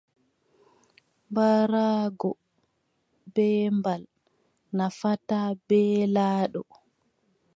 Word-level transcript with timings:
Ɓaraago 1.33 2.29
beembal 3.33 4.01
nafataa 4.77 5.49
beelaaɗo. 5.67 6.61